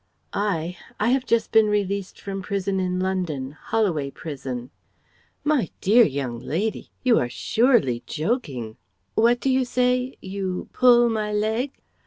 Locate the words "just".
1.27-1.51